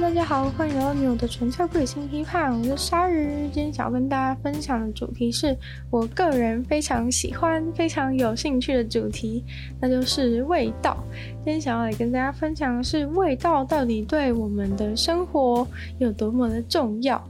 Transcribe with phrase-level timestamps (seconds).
[0.00, 3.48] 大家好，欢迎来到女友的纯粹不理性批判，我是鲨鱼。
[3.52, 5.54] 今天想要跟大家分享的主题是
[5.90, 9.44] 我个人非常喜欢、非常有兴趣的主题，
[9.78, 10.96] 那就是味道。
[11.44, 15.68] 今天想要来跟大家分享的是味道到底对我们的生活
[15.98, 17.22] 有多么的重要。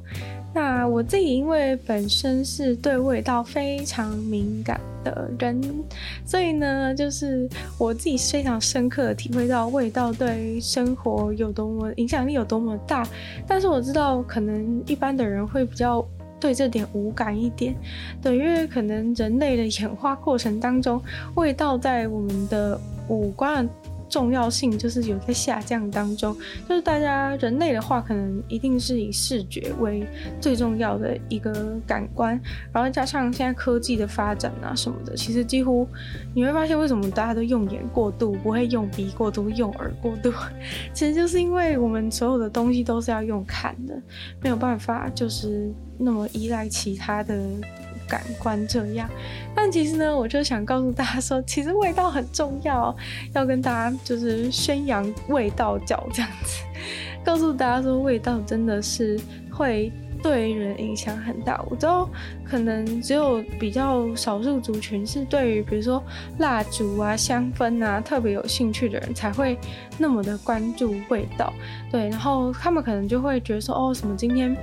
[0.52, 5.60] 那我自己因为本身是对味道非常敏感的人，
[6.26, 13.06] 所以呢，就是我自己非常深刻的体会到味道对生活有多么影响力有多么大。
[13.46, 16.04] 但是我知道，可能一般的人会比较
[16.40, 17.74] 对这点无感一点，
[18.20, 21.00] 对，因为可能人类的演化过程当中，
[21.36, 23.68] 味道在我们的五官
[24.10, 26.36] 重要性就是有在下降当中，
[26.68, 30.04] 就是大家人类的话，可能一定是以视觉为
[30.40, 32.38] 最重要的一个感官，
[32.72, 35.88] 然后加上现在科技的发展啊什么的，其实几乎
[36.34, 40.32] 你会发现为什么大家都用眼过度，不会用鼻过度，用耳过度，
[40.92, 43.94] 其实就是因为我们所有的东西都是要用看的，
[44.42, 47.40] 没有办法就是那么依赖其他的。
[48.10, 49.08] 感官这样，
[49.54, 52.94] 但其实呢，我就想告诉大家说，其实味道很重要，
[53.32, 56.64] 要跟大家就是宣扬味道角这样子，
[57.24, 59.18] 告诉大家说，味道真的是
[59.50, 61.64] 会对人影响很大。
[61.70, 62.10] 我知道
[62.44, 66.02] 可能只有比较少数族群是对于比如说
[66.38, 69.56] 蜡烛啊、香氛啊特别有兴趣的人才会
[69.96, 71.52] 那么的关注味道，
[71.90, 74.56] 对，然后他们可能就会觉得说，哦，什么今天。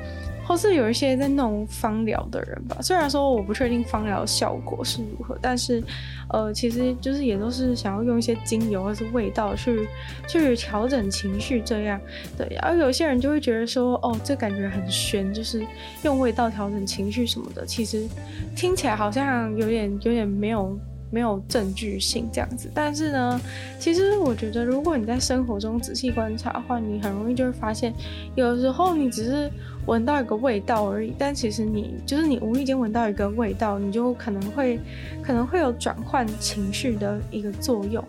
[0.47, 5.83] 或是有一些在弄芳疗的人吧，虽然说我不确定芳疗效果是如何，但是，
[6.29, 9.85] 呃，其实就是也都是想要用一些精油或是味道去
[10.25, 11.99] 去调整情绪这样，
[12.37, 12.47] 对。
[12.61, 15.61] 而有些人就会觉得说，哦，这感觉很玄，就是
[16.03, 18.07] 用味道调整情绪什么的，其实
[18.55, 20.79] 听起来好像有点有点没有。
[21.09, 23.39] 没有证据性这样子，但是呢，
[23.79, 27.93] 其实我觉得，如果你在生活中仔细观察的话，你很容易就会发现，
[28.35, 29.49] 有时候你只是
[29.87, 34.79] 闻到一个味道而已，但其实你就是你无意间闻到一个味道，你就可能会
[35.23, 38.03] 可能会有转换情绪的一个作用。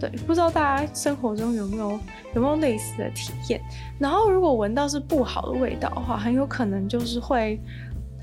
[0.00, 2.00] 对，不知道大家生活中有没有
[2.34, 3.60] 有没有类似的体验？
[3.98, 7.60] 然后如果闻到是不好的味道的话，很有可能就是会。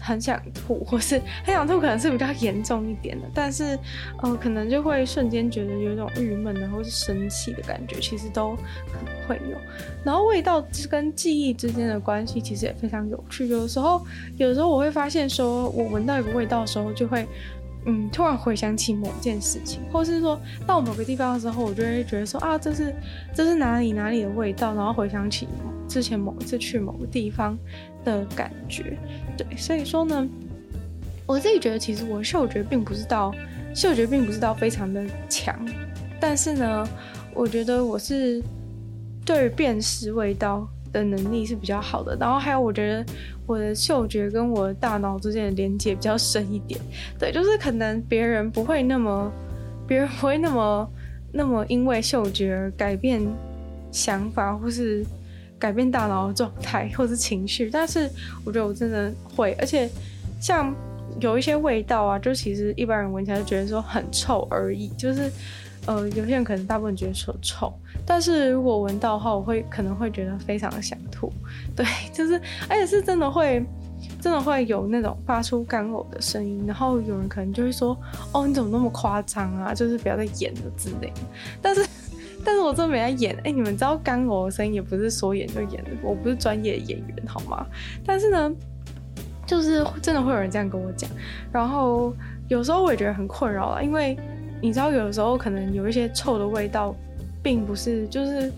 [0.02, 3.78] 很想吐，或是很想吐，可能是比较严重一点的，但是，
[4.22, 8.56] 呃，可能就会瞬间觉得有一种郁闷然后是生气的感觉，其实都
[8.92, 9.58] 可能会有。
[10.04, 13.48] 然后味道跟记忆之间的关系其实也非常有趣。
[13.48, 14.04] 有的时候，
[14.38, 17.28] 有的时候我会发现，说我闻到一个味道的时候，就会。
[17.86, 22.94] 嗯，突然回想起某件事情，或是说到某个地方的时候，我就会觉得说啊，这是
[23.34, 25.48] 这是哪里哪里的味道，然后回想起
[25.88, 27.58] 之前某一次去某个地方
[28.06, 28.98] 的感觉。
[29.36, 30.28] 对，所以说呢，
[31.26, 33.34] 我自己觉得其实我嗅觉并不是到
[33.74, 35.56] 嗅觉并不是到非常的强，
[36.20, 36.88] 但是呢，
[37.34, 38.44] 我觉得我是
[39.26, 43.06] 对辨识味道的能力是比较好的，然后还有我觉得
[43.52, 46.80] 我的嗅觉跟我的大脑之间的连接比较深一点，
[47.20, 49.32] 对，就是可能别人不会那么，
[49.86, 50.90] 别人不会那么
[51.34, 53.22] 那么因为嗅觉而改变
[53.92, 55.06] 想法或是
[55.60, 58.10] 改变大脑的状态或是情绪，但是
[58.46, 59.90] 我觉得我真的会，而且
[60.40, 60.74] 像
[61.20, 65.30] 有一些味道啊，就其实一般人闻起来就觉得说很臭而已，就是。
[65.88, 67.74] 呃，有些人可能大部分觉得说臭，
[68.06, 71.34] 但是如果闻到的话，我会可能会觉得非常的想吐，
[71.76, 71.84] 对，
[72.14, 73.66] 就是而且是真的会，
[74.22, 77.98] 真的会有那种发出干呕的声音，然后有人可能就会说，
[78.32, 79.74] 哦，你怎么那么夸张啊？
[79.74, 81.22] 就是不要再演了之类的。
[81.64, 81.84] 但是，
[82.46, 87.66] 但是我真的没在演，哎，你们知道干呕的声音也不是说演就演的，我不是专业的演员，好吗？
[88.06, 88.52] 但是呢，
[89.48, 91.10] 就是真的会有人这样跟我讲，
[91.52, 92.14] 然后
[92.50, 94.16] 有时候我也觉得很困扰了，因为。
[94.62, 96.96] 你知道，有的时候可能有一些臭的味道，
[97.42, 98.52] 并不是就是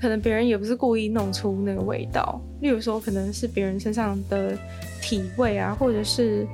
[0.00, 2.40] 可能别人也不是故意弄出那个味道。
[2.60, 4.56] 例如说，可能是别人身上的
[5.02, 6.46] 体味啊，或者是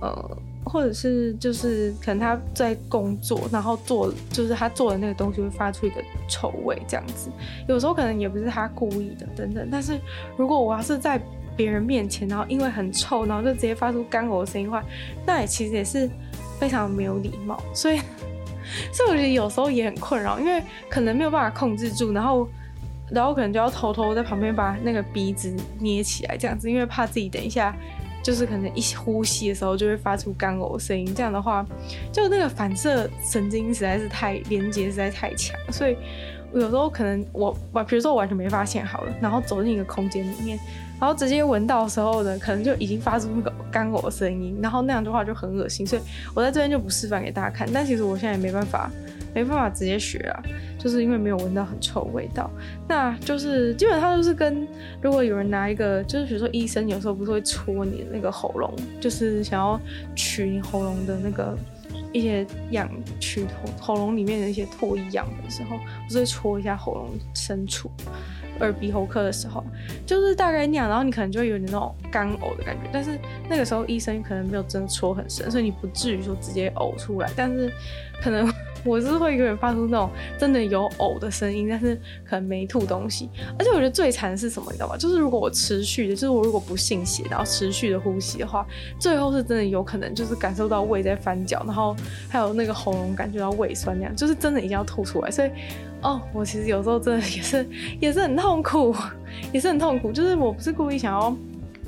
[0.00, 7.30] 呃，或者是就是可能他在工作，然后做就是他做的那个东西会发出一个臭味这样子。
[7.68, 9.68] 有时候可能也不是他故意的等等。
[9.70, 9.98] 但是
[10.36, 11.20] 如果我要是在
[11.56, 14.82] 别人面前，然后因为很臭，然后就直接发出干呕的声音的话，
[15.26, 16.10] 那也其实也是
[16.58, 17.62] 非常没有礼貌。
[17.72, 18.00] 所以。
[18.92, 22.48] 所以我觉得有时候也很困扰，因为可能没有办法控制住，然后，
[23.10, 27.74] 然后可能就要偷偷在旁边把那个鼻子捏起来这样子，因为怕自己等一下
[28.22, 31.64] 就是可能一呼吸的时候就会发出干呕声音，这样的话，
[32.12, 35.96] 就那个反射神经实在是太连接实在太强，所以
[36.52, 40.58] 有时候可能我把，比如说我完全没发现好了，然后走进一个空间里面，
[41.00, 46.02] 然后直接闻到的时候呢，可能就已经发出那个干呕的声音，然后那样的话就很恶心，所以
[46.34, 47.66] 我在这边就不示范给大家看。
[47.72, 48.90] 但其实我现在也没办法，
[49.34, 50.42] 没办法直接学啊，
[50.78, 52.50] 就是因为没有闻到很臭的味道。
[52.86, 54.68] 那就是基本上就是跟
[55.00, 58.70] 如果有人拿一个，就是比如说医生有时候不是会戳你的那个喉咙，
[59.00, 59.80] 就是想要
[60.14, 61.56] 取你喉咙的那个。
[62.12, 67.90] 一些氧取喉喉咙里面的一些唾液样的时候，不是会戳一下喉咙深处，
[68.60, 69.64] 耳鼻喉科的时候，
[70.06, 73.18] 就是大概那样，然后你可能就会有点那种干呕的感觉，但是
[73.48, 77.72] 那个时候医生可能没有真的戳很深，所以你不至于说直接呕出来，但是
[78.22, 78.52] 可能。
[78.84, 81.94] 我是会有点发出那种真的有呕的声音，但是
[82.24, 83.28] 可能没吐东西。
[83.58, 84.96] 而且我觉得最惨的是什么，你知道吗？
[84.96, 88.66] 就是如果我持续的，就是我如果不信邪，然后持续的呼吸的话，
[88.98, 91.94] 最后是真的有可能就是感受到胃在翻搅，然后
[92.28, 95.30] 还有那个喉咙感觉到胃酸那样，就是真的一定要吐出来。
[95.30, 95.50] 所以，
[96.02, 97.66] 哦，我其实有时候真的也是
[98.00, 98.94] 也是很痛苦，
[99.52, 100.10] 也是很痛苦。
[100.12, 101.36] 就是我不是故意想要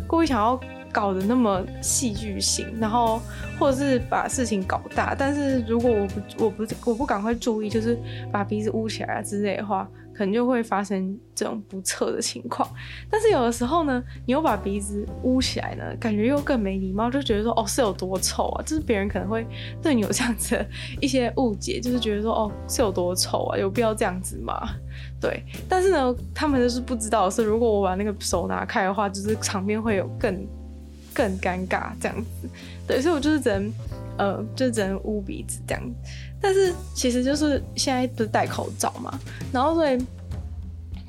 [0.07, 0.61] 故意想要。
[0.93, 3.21] 搞得那么戏剧性，然后
[3.59, 7.99] 或者是把事情搞大，但是如果我不我不我不赶快注意，就是
[8.31, 12.69] 把鼻子捂起来啊之类的话，可能就会发生这种不测的情况。
[13.11, 19.47] 但是有的时候呢，你又把鼻子捂起来呢，感觉又更没礼貌，就觉得说哦是有多臭啊，就是别人可能会
[19.81, 20.67] 对你有这样子的
[21.01, 24.69] 一些误解，就是觉得说哦是有多臭啊，有必要这样子吗？
[25.19, 30.47] 对，但是呢，他们就是不知道是，如果我把那个手拿开的话，就是场面会有更。
[31.15, 32.49] 更尴尬这样子，
[32.87, 33.73] 对，所以我就是只能，
[34.19, 36.11] 呃，就只能捂鼻子这样子。
[36.41, 39.19] 但是其实就是现在不是戴口罩嘛，
[39.53, 39.99] 然后所以。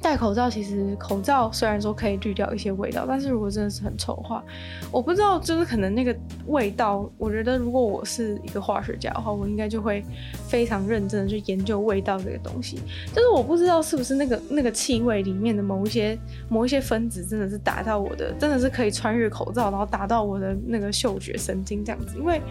[0.03, 4.43] 戴口罩，其实口罩虽然说可以滤掉一些味道，但是如果真的是很臭的话，
[4.91, 6.13] 我不知道，就是可能那个
[6.47, 10.03] 味道，我觉得如果我是一个化学家的话，我应该就会
[10.47, 12.75] 非常认真的去研究味道这个东西。
[13.15, 16.19] 就是我不知道是不是那个那个气味里面的某一些
[16.49, 22.41] 某一些分子真的是打到我的，真的是可以穿越口罩，然后打到我的那个嗅觉神经这样子，因为。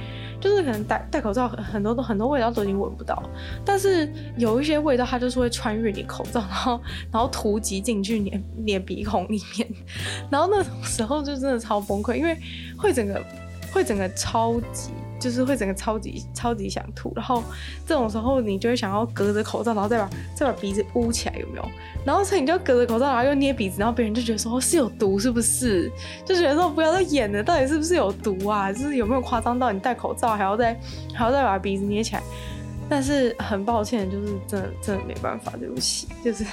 [0.42, 3.22] 就是可能戴戴口罩很多都很多味道都已经闻不到，
[3.64, 6.80] 但是有一些味道它就是会穿越你口罩，然后
[7.12, 9.68] 然后突击进去你你的鼻孔里面，
[10.28, 12.36] 然后那种时候就真的超崩溃，因为
[12.76, 13.22] 会整个
[13.72, 14.90] 会整个超级。
[15.22, 17.40] 就是会整个超级超级想吐，然后
[17.86, 21.68] 这种时候你就会想要隔着口罩，然后再把再把鼻子捂起来，有没有？
[22.04, 25.88] 然后所以你就隔着口罩，然后又捏鼻子，然后别人就觉得说是有毒，是不是？
[26.26, 28.72] 就觉得说不要再演了，到底是不是有毒啊？
[28.72, 30.76] 就是有没有夸张到你戴口罩还要再
[31.14, 32.22] 还要再把鼻子捏起来？
[32.88, 36.44] 但是很抱歉，就是真的真的没办法，对不起，就是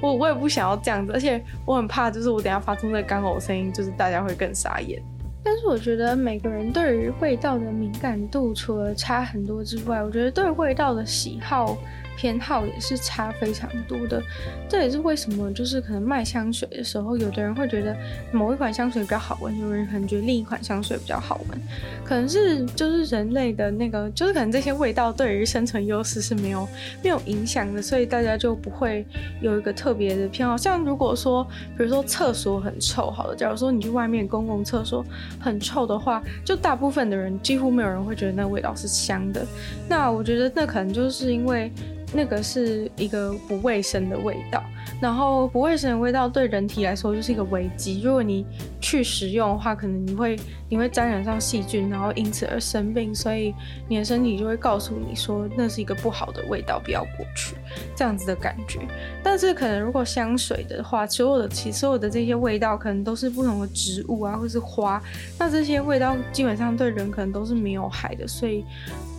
[0.00, 5.02] 我我也不想要这样子，而且我很怕，就是我等下发出那个干呕声音，就是大家会更傻眼。
[5.44, 11.76] 但是我觉得每个人对于味道的敏感度，除了差很多之外，我觉得对味道的喜好。
[12.16, 14.22] 偏好也是差非常多的，
[14.68, 17.96] 这也是为什么就是可能卖香水的时候，有的人会觉得
[18.30, 21.60] 某一款香水比较好闻，有人可能觉得另一款香水比较好闻，
[22.04, 26.68] 可能是就是人类的那个，就是可能这些味道对于生存优势是没有
[27.02, 29.04] 没有影响的，所以大家就不会
[29.40, 30.56] 有一个特别的偏好。
[30.56, 31.42] 像如果说，
[31.76, 35.04] 比如说厕所很臭，好了，假如说你去外面公共厕所
[35.40, 39.44] 很臭的话，就大部分的人几乎没有人会觉得那味道是香的。
[39.88, 41.72] 那我觉得那可能就是因为。
[42.14, 44.62] 那个是一个不卫生的味道，
[45.00, 48.02] 然后不卫生的味道对人体来说就是一个危机。
[48.02, 48.44] 如果你
[48.80, 50.38] 去食用的话，可能你会
[50.68, 53.54] 你会沾染上细菌，然后因此而生病，所以
[53.88, 57.56] 你的身体就会告诉你说那是一个不好的味道，不要过去
[57.96, 58.80] 这样子的感觉。
[59.22, 65.02] 但是可能如果香水的话，所有的其所有的这些味道可能都是不同的植物啊，或是花，
[65.38, 68.64] 那这些味道基本上对人可能都是没有害的，所以。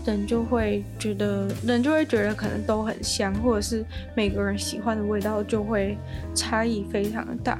[0.05, 5.98] 人就会觉得，人就会觉得可能都很香，或者是每个人喜欢的味道就会
[6.36, 7.60] 差异非常的大。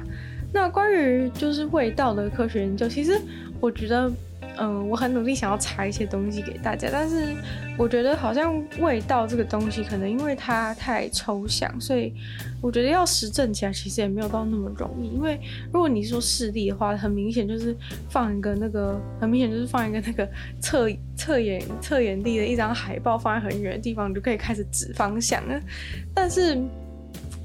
[0.52, 3.20] 那关于就是味道的科学研究，其实
[3.60, 4.10] 我觉得。
[4.56, 7.34] 嗯，我很努力想要查一些东西给大家，但是
[7.76, 12.12] 我觉得好像味道这个东西，可能因为它太抽象，所以
[12.60, 15.08] 我觉得要实证起来其实也没有到那么容易。
[15.08, 15.40] 因为
[15.72, 17.76] 如果你说视力的话，很明显就是
[18.08, 20.28] 放一个那个，很明显就是放一个那个
[20.60, 25.60] 测测眼测眼力的一张海报放在很远的地方，你就可以开始指方向了。
[26.14, 26.56] 但是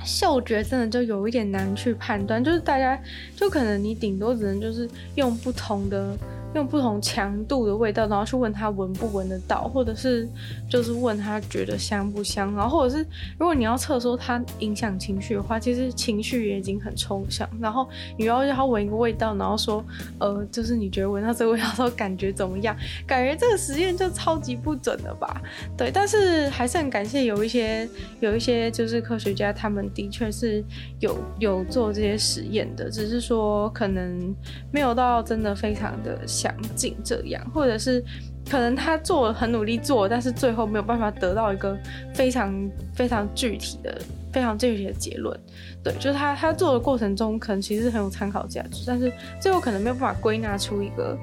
[0.05, 2.99] 嗅觉真的就有一点难去判断，就是大家
[3.35, 6.15] 就可能你顶多只能就是用不同的。
[6.55, 10.27] 用不同强度的味道，然后去问他闻不闻得到，或者是
[10.69, 13.05] 就是问他觉得香不香，然后或者是
[13.37, 17.47] 如果你要测说他影响情绪的话，其实情绪也已经很抽象。
[17.59, 17.87] 然后
[18.17, 19.85] 你要让他闻一个味道，然后说，
[20.17, 22.75] 呃，就是你觉得闻到这个味道的时候感觉怎么样？
[23.05, 25.41] 感觉这个实验就超级不准的吧？
[25.77, 27.87] 对，但是还是很感谢有一些
[28.21, 30.63] 有一些就是科学家，他们的确是
[30.99, 34.35] 有有做这些实验的，只是说可能
[34.71, 36.19] 没有到真的非常的。
[36.39, 38.01] 想尽这样，或者是
[38.49, 41.77] 可能他做很努力做，但是最后没有办法得到一个
[42.13, 45.37] 非常非常具体的、非常具体的结论。
[45.83, 51.17] 对，就是他他做的过程中，可能其实很有参考价值，但是最后可能没有办法归纳出一个。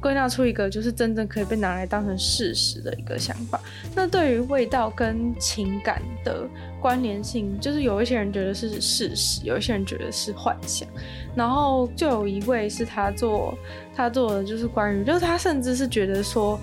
[0.00, 3.60] 归纳出一个就是真正可以被拿来当成事实的一个想法。
[3.94, 6.48] 那对于味道跟情感的
[6.80, 10.88] 关联性，就是有一些人觉得是事实，有一些人觉得是幻想。
[11.36, 13.56] 然后就有一位是他做
[13.94, 16.58] 他做的就是关于，就是他甚至是觉得说，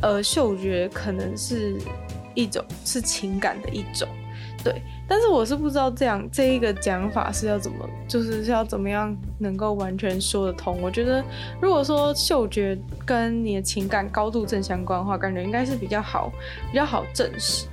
[0.00, 1.74] 呃，嗅觉可能是
[2.34, 4.06] 一种是情感的一种，
[4.62, 4.82] 对。
[5.08, 10.80] 但是我是不知道这样这一个讲法是要怎么，就是要怎么样能够完全说得通。
[10.80, 11.22] 我觉得
[11.60, 16.32] 如果说嗅觉跟你的情感高度正相关的话，感觉应该是比较好，
[16.70, 17.66] 比较好证实。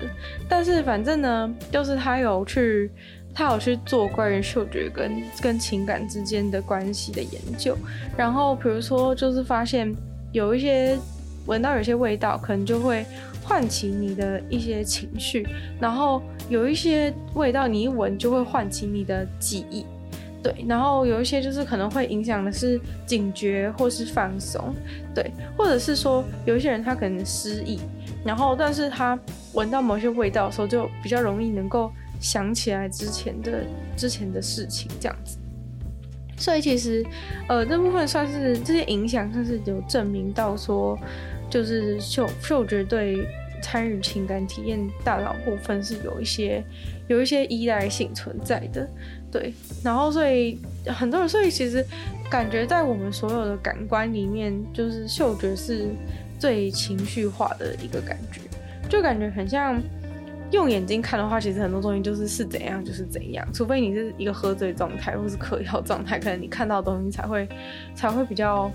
[0.50, 2.92] 但是反正呢，就是他有去，
[3.34, 7.78] 他有去做关于嗅觉跟跟情感之间的关系的研究。
[8.18, 9.96] 然后比如说，就是发现
[10.34, 10.98] 有一些
[11.46, 13.06] 闻到有些味道，可能就会。
[13.50, 15.44] 唤起你的一些情绪，
[15.80, 19.84] 然后有一些味道你一闻就会唤起你的记忆，
[20.44, 24.72] 对，然后有一些就是可能会影响的是警觉或是放松，
[25.16, 27.80] 对，或者是说有一些人他可能失忆，
[28.24, 29.18] 然后但是他
[29.54, 33.64] 闻到某些味道的时候就比较容易能够想起来之前的
[33.98, 35.40] 之前的事情这样子，
[36.38, 37.04] 所以其实
[37.48, 40.96] 呃这部分算是这些影响算是有证明到说。
[41.52, 43.28] 就是嗅嗅觉对
[43.62, 46.64] 参与情感体验大脑部分是有一些
[47.08, 48.88] 有一些依赖性存在的，
[49.32, 49.54] 对。
[49.84, 51.86] 然后所以很多人，所以其实
[52.30, 55.88] 感觉在我们所有的感官里面，就是嗅觉是
[56.38, 58.42] 最情绪化的一个感觉，
[58.90, 59.82] 就感觉很像
[60.52, 67.48] 用眼睛看的话，其实很多东西就是是怎样就是怎样，除非你是一个喝醉状态或是嗑药状态，可能你看到的东西才会
[67.96, 68.72] 才会比较。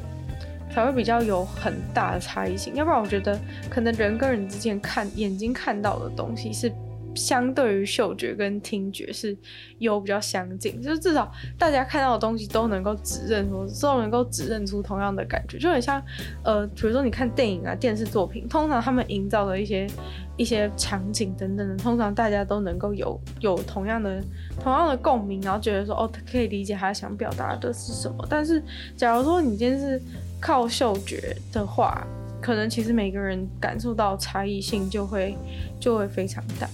[0.74, 3.38] 才会比较有很大的差异性，要不然我觉得
[3.70, 6.72] 可能人跟人之间看眼睛看到的东西是
[7.14, 9.36] 相对于嗅觉跟听觉是
[9.78, 16.02] 有比较相近，就是至少大家看到的东西都能够指认说，都能够指认出同样的感觉，就很像
[16.42, 19.86] 呃，比如说你看电影啊、电视作品，通常他们营造的一些
[20.36, 24.20] 一些场景等等的，通常大家都能够有有同样的
[24.60, 28.26] 同样的共鸣，然后觉得说哦，可以理解他想表达的是什么。
[28.28, 28.60] 但是
[28.96, 30.02] 假如说你今天是
[30.44, 32.06] 靠嗅觉的话，
[32.42, 35.34] 可能其实每个人感受到差异性就会
[35.80, 36.68] 就会非常大。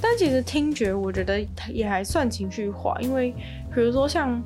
[0.00, 3.34] 但其实听觉，我觉得也还算情绪化，因为
[3.74, 4.40] 比如说像，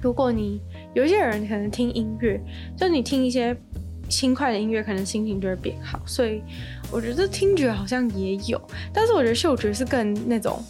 [0.00, 0.60] 如果你
[0.94, 2.40] 有一些人可能听音乐，
[2.76, 3.56] 就你听一些
[4.08, 6.00] 轻快的音乐，可能心情就会变好。
[6.06, 6.40] 所以
[6.92, 8.60] 我觉得听觉好像也有，
[8.92, 10.62] 但是我觉得嗅觉是更那种。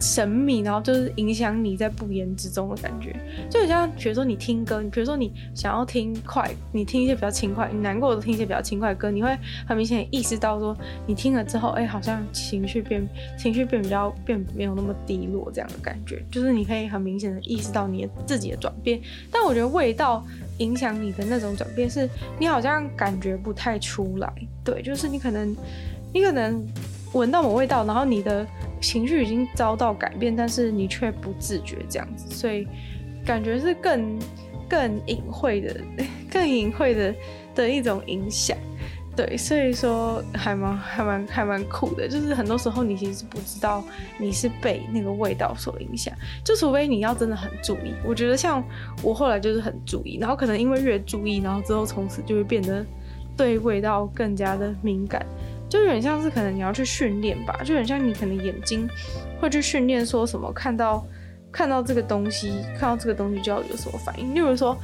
[0.00, 3.14] 神秘，然后就是影响你在不言之中的感觉，
[3.50, 10.74] 就很像，比如说你听歌，你比如说你想要听快，你听一些比较轻快，你难过的听一些比较轻快的歌，你会很明显意识到说，
[11.06, 13.06] 你听了之后，哎，好像情绪变，
[13.38, 18.98] 情绪变比较变没有那么低落这样的感觉，就是你可以很明显的意识到你自己的转变。
[19.30, 20.24] 但我觉得味道
[20.58, 24.32] 影响你的那种转变，是你好像感觉不太出来，
[24.64, 25.54] 对，就是你可能，
[26.12, 26.66] 你可能
[27.12, 28.46] 闻到某味道，然后你的。
[28.82, 32.66] 情绪已经遭到改变，但是你却不自觉这样子，所以
[33.26, 34.18] 感觉是更
[34.66, 35.76] 更隐晦的、
[36.32, 37.14] 更隐晦的
[37.54, 38.56] 的一种影响。
[39.14, 43.84] 对，所以说还蛮还蛮还蛮酷的，就是很多时候你其实不知道
[44.18, 47.92] 你是被那个味道所影响，就除非你要真的很注意。
[48.02, 48.64] 我觉得像
[49.02, 52.82] 我后来就是很注意，然后可能因为越注意，然后之后从此就会变得
[53.36, 55.22] 对味道更加的敏感。
[55.70, 58.86] 就有点像是可能你要去训练吧，就有点像你可能眼睛
[59.40, 61.06] 会去训练，说什么看到
[61.52, 64.34] 看到这个东西，看到这个东西就要有什么反应。
[64.34, 64.76] 例如说，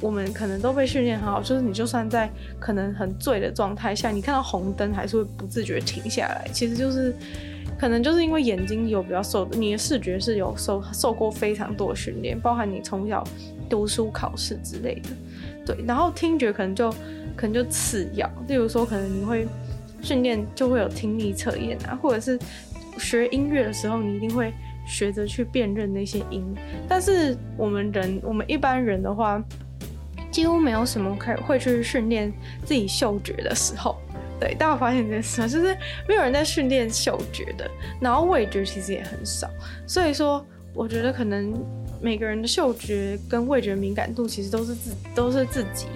[0.00, 6.46] 我们可能都被训练很好，就是你就算在可能很醉的状态下，你看到红灯还是会不自觉停下来。
[6.52, 7.14] 其实就是
[7.78, 13.24] 可能就是因为眼睛有比较受，你的视觉是有受受过非常多的训练，包含你从小
[13.68, 15.08] 读书考试之类的。
[15.64, 16.90] 对，然后听觉可能就
[17.34, 19.48] 可能就次要，例如说可能你会。
[20.04, 22.38] 训练就会有听力测验啊，或者是
[22.98, 24.52] 学音乐的时候，你一定会
[24.86, 26.44] 学着去辨认那些音。
[26.86, 29.42] 但是我们人，我们一般人的话，
[30.30, 32.32] 几乎没有什么可以会去训练
[32.64, 33.96] 自己嗅觉的时候。
[34.38, 35.40] 对，但我发现这件事？
[35.48, 35.76] 就是
[36.08, 37.70] 没有人在训练嗅觉的，
[38.00, 39.48] 然后味觉其实也很少。
[39.86, 40.44] 所以说，
[40.74, 41.54] 我觉得可能
[42.02, 45.86] 每个人的嗅觉跟味觉敏感度其实都是自都是自己。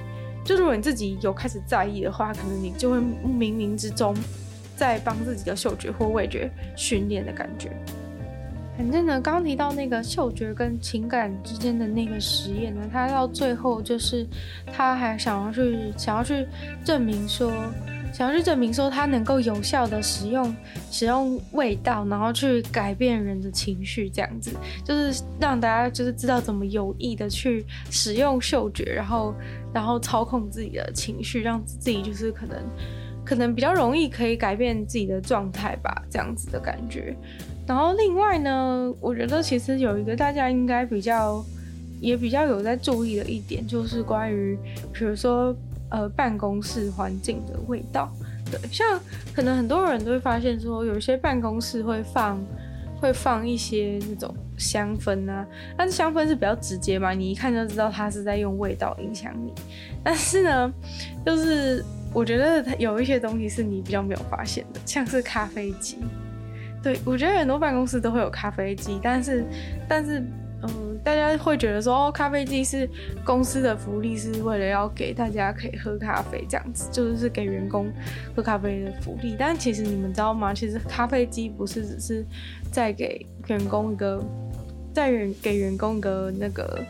[0.49, 4.17] 就如果你自己有开始在意的话，可能你就会冥冥之中
[4.75, 7.71] 在帮自己的嗅觉或味觉训练的感觉。
[8.75, 14.27] 反正呢，刚提到那个嗅觉跟情感之间的那个实验呢，他到最后就是
[14.73, 16.47] 他还想要去想要去
[16.83, 17.53] 证明说，
[18.19, 20.53] 想要去证明说它能够有效的使用
[20.91, 24.51] 使用味道，然后去改变人的情绪，这样子
[24.85, 29.33] 就是让大家就是知道怎么有意的去使用嗅觉，然后
[29.73, 32.59] 然后操控自己的情绪，让自己就是可能
[33.25, 37.17] 可能比较容易可以改变自己的状态吧，这样子的感觉。
[37.69, 41.45] 然后另外呢，我觉得其实有一个大家应该比较
[42.01, 44.59] 也比较有在注意的一点，就是关于
[44.93, 45.55] 比如说
[45.91, 48.13] 呃办公室环境的味道。
[48.51, 48.99] 对，像
[49.35, 52.41] 可能很多人都会发现说，有一些办公室会放
[53.01, 59.53] 会放一些那种香氛啊，但是香氛是比较直接嘛，你一看就知道它是在用味道影响你。
[60.03, 60.73] 但是呢，
[61.27, 65.99] 就是我觉得它有一些东西是你比较没有发现的，像是咖啡机。
[66.83, 69.45] 对，我觉得很多办公室都会有咖啡机，但是，
[69.89, 70.25] 但是，
[70.63, 72.89] 嗯，大家会觉得说，哦，咖啡机是
[73.25, 77.93] 公司的福利，是为了要给大家可以喝咖啡这样子，就是给员工
[78.35, 79.37] 喝咖啡的福利。
[79.39, 80.53] 但其实你们知道吗？
[80.53, 82.27] 其实咖啡机不是只是
[82.73, 84.23] 在给员工一个，
[84.93, 86.85] 在员给员工一个那个。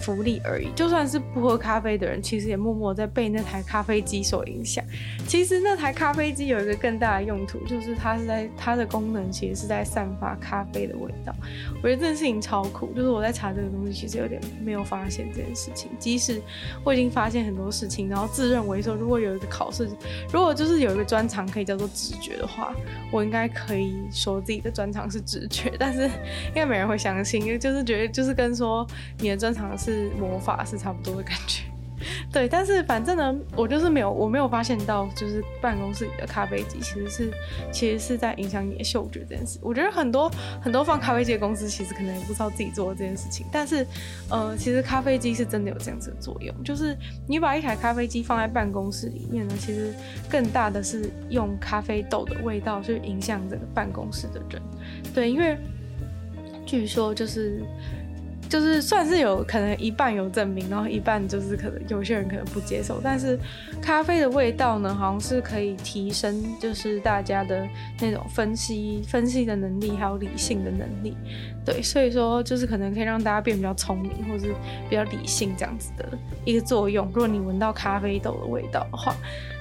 [0.00, 4.84] 福利而已，就算是不喝咖啡的人，其实也默默在被那台咖啡机所影响。
[5.26, 11.34] 其实那台咖啡机有一个更大的用途，就是它是在它的功能其实是在散发咖啡的味道。
[11.82, 15.90] 我觉得这件事情超酷，就是我在查这个东西，其实有点没有发现这件事情。
[15.98, 16.40] 即使
[16.82, 19.88] 我已经发现很多事情，然后自认为说，如果有一个考试，
[20.32, 22.74] 如果就是有一个专长可以叫做直觉的话，
[23.12, 25.72] 我应该可以说自己的专长是直觉。
[25.78, 28.86] 但是应该没人会相信，因为就是觉得就是跟说
[29.18, 29.89] 你的专长是。
[29.90, 31.64] 是魔法是差不多的感觉，
[32.32, 37.32] 对，但是反正呢，我就是没有，我没有发现到，就是办公室里的咖啡机其实是，
[37.72, 39.58] 其实是在影响你的嗅觉这件事。
[39.62, 40.30] 我觉得很多
[40.62, 43.86] 很多放咖啡机的公司其实可能也不知道自己做的这件事情，但是，
[44.30, 49.92] 呃，其实咖啡机是真的有这样子的作用，就是你把一台咖啡机放在办公室里面呢，其实
[50.30, 54.62] 更大的是用咖啡豆的味道去影响这个办公室的人，
[55.12, 55.58] 对，因为
[56.64, 57.62] 据说就是。
[58.50, 63.00] 就是算是有可能一半有证明，然后一半就是可能有些人可能不接受。
[63.02, 63.38] 但是
[63.80, 67.64] 咖啡的味道呢，好像是可以提升，就是大家的
[68.00, 71.16] 那种分析分析的能力，还有理性的能力。
[71.64, 74.52] 对，所以说就是可能可以让大家变比较聪明，或是
[74.88, 77.06] 比较理性这样子的一个作用。
[77.14, 79.14] 如果你闻到咖啡豆的味道的话，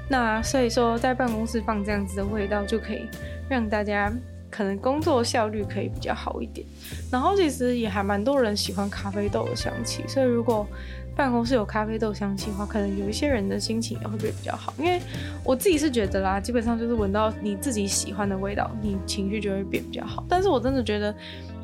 [0.09, 3.07] 那所以说在办公室放这样子的味道，就可以
[3.47, 4.11] 让大家。
[4.49, 6.65] 可能工作效率可以比较好一点，
[7.11, 10.67] 然后其实也还蛮多人喜欢咖啡豆的香气，所以如果
[11.15, 14.73] 办公室有咖啡豆香气的话，可能有一些人的心情也会变比较好。
[14.77, 15.01] 因为
[15.43, 20.23] 我自己是觉得啦，基本上就是闻到你自己喜欢的味道，你情绪就会变比较好。
[20.29, 21.13] 但是我真的觉得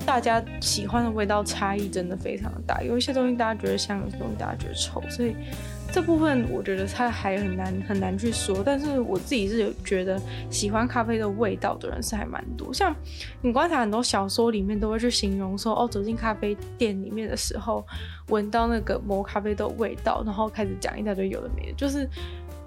[0.05, 5.35] 大家喜欢的味道差异真的非常大，有一些东西大家觉得香，有些东西大家觉得臭，所以。
[5.91, 12.73] 这部分我觉得它还很难很难去说，但是我自己是有觉得喜欢咖啡的味道的人是还蛮多。
[12.73, 12.93] 像
[13.41, 17.85] 你观察很多小说里面都会去形容说，哦，走进咖啡店里面的时候，
[18.27, 21.73] 闻到那个磨咖啡豆味道，然后开始讲一大堆有的没的。
[21.77, 22.09] 就是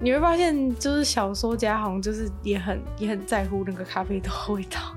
[0.00, 4.94] 你会发现，就是小说家好像就是也很也很在乎那个咖啡豆味道，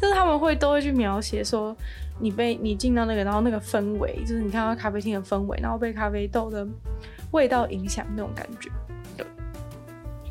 [0.00, 1.76] 就是他们会都会去描写说，
[2.18, 6.66] 你被你进到那个，然后那个氛围，就是你看到咖啡厅的氛围，然后被咖啡豆的。
[7.32, 8.70] 味道影响那种感觉，
[9.16, 9.26] 对。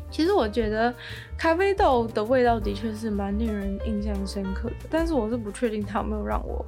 [0.08, 0.94] 其实我觉得
[1.36, 6.64] 咖啡豆的味道的确是蛮令人印象深刻的，但是我是不确定它有没有让我。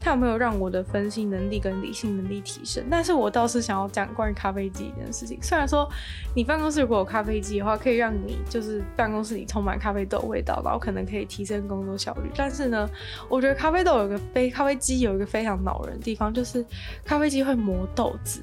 [0.00, 2.84] 它有没有让我的分析能力跟理性能力提升？
[2.90, 5.38] 但是我倒是想要讲关于咖啡机这件事情。
[5.42, 5.88] 虽然说
[6.34, 12.30] 你办公室如果有咖啡机的话，可以让你就是办公室里充满咖啡豆味道，然后可能可以提升工作效率。
[12.36, 12.88] 但是呢，
[13.28, 16.64] 我觉得咖啡豆有个非咖啡机有一个非常恼人的地方，就是
[17.04, 18.40] 咖啡机会磨豆子。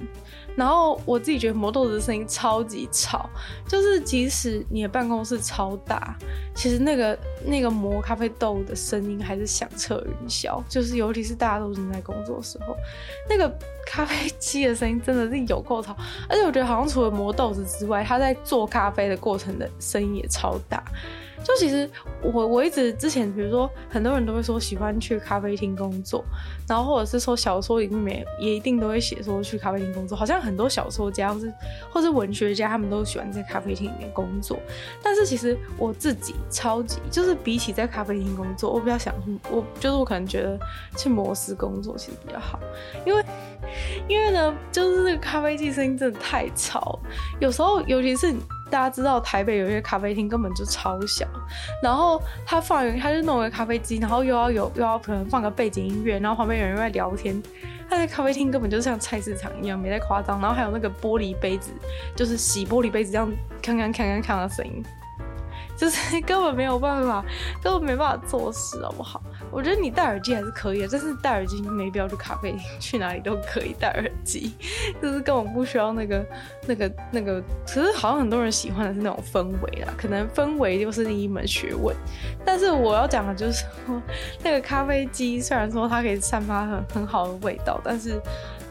[0.55, 3.29] 然后我自己觉得磨豆子的声音超级吵，
[3.67, 6.15] 就是即使你的办公室超大，
[6.55, 10.63] 其实那个那个磨咖啡豆的声音还是响彻云霄。
[10.69, 12.75] 就是尤其是大家都正在工作的时候，
[13.29, 13.53] 那个
[13.85, 15.95] 咖啡机的声音真的是有够吵。
[16.29, 20.83] 而且我觉得好像除了磨豆子之外，它在做咖啡的过程的声音也超大。
[21.45, 21.87] 就其实
[22.23, 26.25] 我我一直之前，比如说很多人都会说喜欢去咖啡厅工作，
[26.67, 31.53] 然后或者是说小说里面也一定都会写说去咖啡厅工作，好像很多小说家或是
[31.91, 34.59] 或是文学家他们都喜欢在咖啡厅里面工作。
[35.03, 39.13] 但是其实我自己超级就是比起在咖啡厅工作，我比较想
[39.51, 40.59] 我就是我可能觉得
[40.97, 42.59] 去摩斯工作其实比较好，
[43.05, 43.23] 因为
[44.07, 46.97] 因为呢就是咖啡机声音真的太吵，
[47.39, 48.33] 有时候尤其是。
[48.69, 51.25] 大家知道台北有一些咖啡厅根本就超小，
[51.81, 57.41] 然后他放他就弄个咖啡机，然后又要有又要可能放个背景音乐，然后旁边有人在聊天。
[57.87, 60.41] 他在咖啡厅根本就像菜市场一样，没在夸张。
[60.41, 61.69] 然后还有那个玻璃杯子，
[62.15, 64.83] 就是洗玻璃杯子这样看看看看看的声音。
[65.77, 67.23] 就是根本没有办法，
[67.61, 69.21] 根本没办法做事，好不好？
[69.55, 74.53] 我觉得你戴耳机还是可以的，但是戴耳机没必要去咖啡厅，去哪里都可以戴耳机，
[75.01, 76.25] 就是根本不需要那个、
[76.67, 77.41] 那个、那个。
[77.65, 81.95] 可是好像很多人喜欢的是那种氛围啦，可能氛围就是另一门学问。
[82.43, 84.01] 但是我要讲的就是说，
[84.43, 88.21] 那个咖啡机虽然说它可以散发很很好的味道，但是。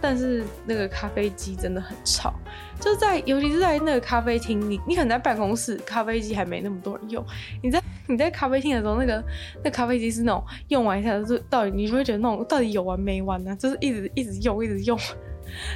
[0.04, 2.34] 但是那个咖啡机真的很吵，
[2.78, 7.24] 就在尤其是在那个咖啡厅，你你可能在办公室，咖啡机还没那么多人用。
[7.62, 9.24] 你在你在咖啡厅的时候，那个
[9.62, 13.54] 那咖啡机是那种用完一下就到底，你就会觉得那种到底有完没完呢、啊？
[13.56, 14.98] 就是一直一直用一直用。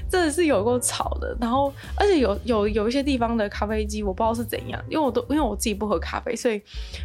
[0.08, 6.62] 真的是有够吵的，然后而且有有有一些地方的咖啡机我不知道是怎样，因为我都因为我自己不喝咖啡，所以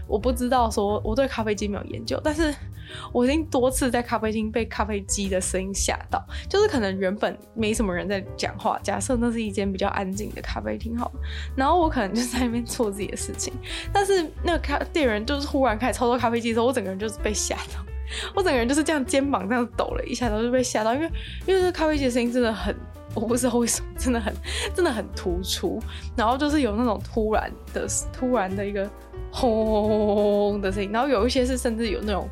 [0.07, 2.53] 我不知道说我对咖啡机没有研究，但是
[3.12, 11.12] 我已经多次在咖啡厅被咖啡机的声音吓到，就是可能原本没什么人在讲话，假设那是一间比较安静的咖啡厅好，
[11.55, 13.53] 然后我可能就在那边做自己的事情，
[13.91, 17.92] 但是那个咖店员就是忽然开始操作咖啡机的时候，我整个人就是被吓到。
[18.36, 21.10] 我整个人就是这样，肩膀这样抖了一下，然后就被吓到，因为
[21.46, 22.76] 因为这咖啡机的声音真的很，
[23.13, 24.34] 我不知道为什么，真的很
[24.76, 25.82] 真的很突出，
[26.16, 28.89] 然后就是有那种突然的突然的一个
[29.32, 30.16] 轰轰
[30.52, 32.30] 轰的声音，然后有一些是甚至有那种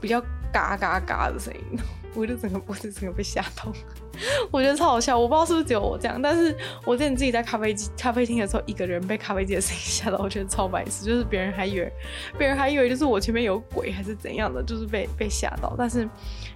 [0.00, 0.20] 比较
[0.52, 1.78] 嘎嘎嘎的声音。
[2.14, 3.70] 我就整个脖子整个被吓到，
[4.50, 5.18] 我觉得超好笑。
[5.18, 11.04] 我不知道是不是只有我这样，但是我之前自己在咖啡机咖啡厅的时候，一个人被咖啡机的声音吓到，我觉得超白痴。
[11.04, 11.92] 就是别人还以为
[12.38, 16.08] 别人还以为就是我前面有鬼还是怎样的，就是被被吓到，但是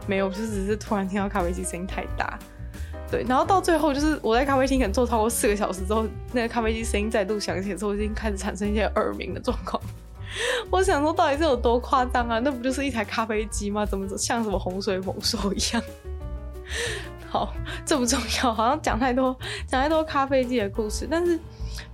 [0.06, 2.38] 没有，就只是突然听到咖啡机声音太大。
[3.10, 9.82] 对，然后到最后就是我在咖啡厅可能坐超过四个小时之后，那个咖啡机声音再度响起的时候，已经开始产生一些耳鸣的状况。
[10.70, 12.38] 我想说，到底是有多夸张啊？
[12.38, 13.84] 那不就是一台咖啡机吗？
[13.84, 15.82] 怎么像什么洪水猛兽一样？
[17.30, 17.54] 好，
[17.86, 19.34] 这不重要，好像讲太多，
[19.66, 21.06] 讲太多咖啡机的故事。
[21.08, 21.38] 但是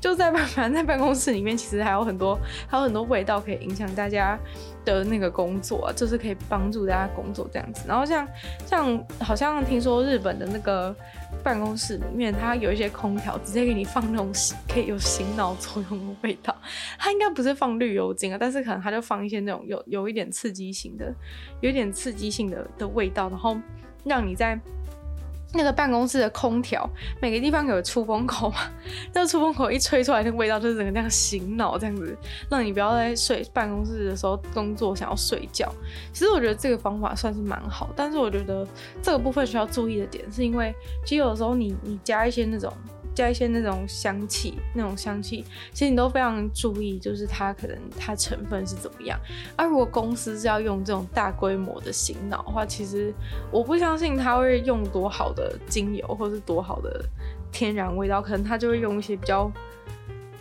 [0.01, 4.39] 就在办， 反正在办公室里面，其实还有很多，还有很多味道可以影响大家
[4.85, 7.85] 的那个工作啊，就是可以帮助大家工作这样子。
[7.87, 8.27] 然后像
[8.65, 10.95] 像好像听说日本的那个。
[11.43, 14.33] 办公室里面，它有一些空调，直接给你放那种
[14.69, 16.57] 可以有醒脑作用的味道。
[16.99, 21.13] 它应该不是放绿油精啊，但是可能它就放一些那种有有一点刺激性的、
[21.61, 23.57] 有一点刺激性的的味道，然后
[24.05, 24.59] 让你在。
[25.53, 26.89] 那个办公室的空调，
[27.21, 28.59] 每个地方有出风口嘛？
[29.15, 32.17] 那个出风口一吹出来，那个味道就是整个这样醒脑，这样子，
[32.51, 35.73] 让你不要在睡办公室的时候工作想要睡觉。
[36.13, 38.67] 其实我觉得这个方法算是蛮好，但是我觉得
[39.03, 42.73] 这个部分需要注意的点，是因为其实有的时候你你加一些那种。
[43.17, 49.19] 加一些那种香气，那种香气，其实你都非常注意，就是它可能它成分是怎么样。
[49.57, 53.15] 而、啊、如果公司是要用这种大规模的醒脑的话，其实
[53.51, 57.03] 我不相信它会用多好的精油，或是多好的
[57.51, 59.51] 天然味道，可能它就会用一些比较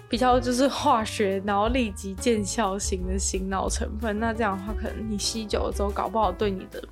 [0.09, 4.19] 比较就是化学，然后立即见效型的醒脑成分。
[4.19, 6.83] 那这样的话，可能你吸久了之后，搞不好对你的，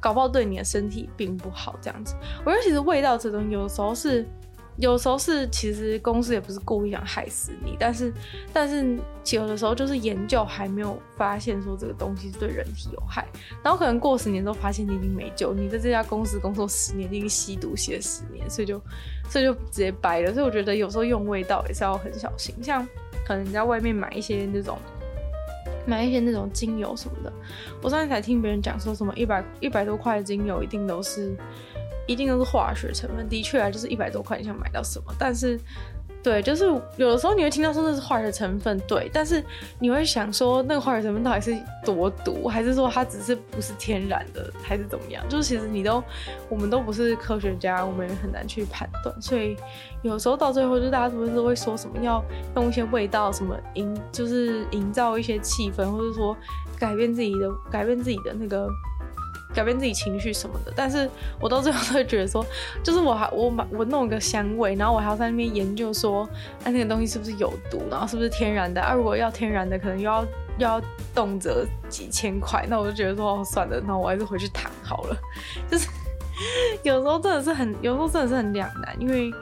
[0.00, 1.78] 搞不好对你的身体并不好。
[1.80, 4.26] 这样子，我觉得其实味道这东西有时候是。
[4.76, 8.12] 有时候是，其实公司也不是故意想害死你，但是，
[8.52, 8.98] 但是
[9.36, 13.28] 有的时候就是研究还没有发现说这个东西是对人体有害，
[13.62, 18.80] 然后可能过十年之后发现你已经没救，你在这家公司工作十年，已经吸毒吸了十年，所以就，
[19.28, 20.32] 所以就直接掰了。
[20.32, 22.86] 所以我觉得有时候用味道也是要很小心，像
[23.26, 24.78] 可能你在外面买一些那种，
[25.86, 27.32] 买一些那种精油什么的，
[27.82, 31.36] 我上次才听别人讲说什么一百一百多块的精油一定都是。
[32.06, 35.14] 一定都是化学成分，的确啊，就是一百多块，你想买到什么？
[35.18, 35.58] 但是，
[36.22, 36.64] 对，就是
[36.96, 39.42] 有的时候你会听到说那是化学成分，对，但是
[39.78, 45.24] 你会想说那个化学成分到底是多毒，还是说它只是不是天然的，还是怎么样？
[45.28, 46.02] 就是其实你都，
[46.48, 49.20] 我们都不是科学家，我们也很难去判断。
[49.20, 49.56] 所以
[50.02, 52.22] 有时候到最后，就大家是不是都会说什么要
[52.54, 56.36] 用一些味道，什么营，就是营造一些气氛，或者说
[56.78, 58.68] 改变自己的，改变自己的那个。
[59.54, 61.08] 改变自己情绪什么的，但是
[61.40, 62.44] 我到最后都会觉得说，
[62.82, 66.28] 就是我还我买我弄一个香味，然后我还要在那边研究说，
[66.64, 68.80] 哎、啊，那个东西是不是有毒，然后是不是天然的？
[68.80, 70.22] 啊，如果要天然的，可能又要
[70.58, 70.80] 又要
[71.14, 75.16] 动辄几千块，那我就觉得说哦算了，那我还是回去躺好了。
[75.70, 75.88] 就是
[76.82, 79.32] 有时候真的是很，有时候真的是很两难，因为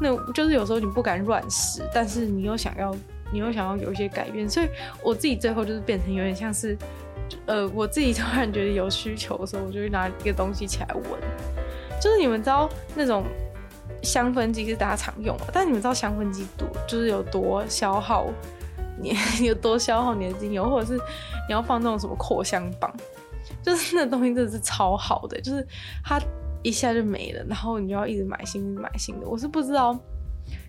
[0.00, 2.94] 那就是有时候你不敢乱试，但是你又想要，
[3.30, 4.68] 你又想要有一些改变，所以
[5.02, 6.76] 我自己最后就是变成有点像是，
[7.48, 11.04] 呃，我自己突然觉得有需求的时候，我就会拿一个东西起来闻，
[12.00, 13.24] 就是你们知道那种。
[14.00, 18.28] 香氛机是大家常用的，但你们知道香氛机多就是有多消耗
[18.96, 19.12] 你，
[19.44, 20.92] 有多消耗你的精油，或者是
[21.48, 22.94] 你要放那种什么扩香棒，
[23.60, 25.66] 就是那东西真的是超好的，就是
[26.04, 26.22] 它
[26.62, 29.26] 一下就没了，然后你就要一直买新的买新的。
[29.26, 29.98] 我是不知道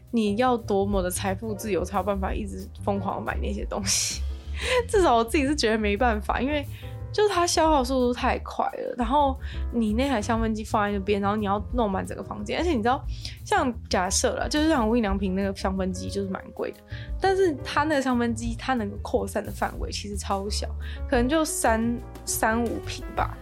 [0.09, 4.23] 你要多么的财富自由才有办法一直疯狂买那些东西，
[4.88, 6.65] 至少我自己是觉得没办法，因为。
[7.12, 9.36] 就是它消耗速度太快了，然后
[9.74, 13.04] 你那台香氛机放在那边，然后你要弄满整个房间，而且你知道，
[13.43, 16.78] 像假设了，就是像无印良品那个香氛机就是蛮贵的，
[17.19, 20.69] 但是它那个香氛机它能够扩散的范围其实超小，
[21.10, 23.36] 可能就三三五坪吧。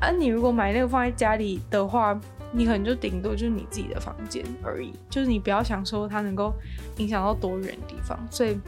[0.00, 6.52] 啊，你如果买那个放在家里的话，你可能就顶多就是你自己的房间而已，就是你不要想说它能够
[6.96, 8.58] 影响到多远地方，所以。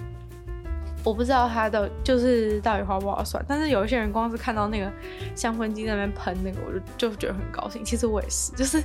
[1.06, 4.92] 我不知道它的就是到底划不划算，但是有一些人光是看到那个
[5.36, 7.84] 香氛机那边喷那个，我就就觉得很高兴。
[7.84, 8.82] 其实我也是，就是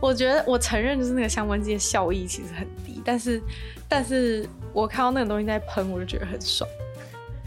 [0.00, 3.40] 我觉得我承认，就是那个香氛机的效益其实很低，但是
[3.88, 6.68] 但是我看到那个东西在喷，我就觉得很爽。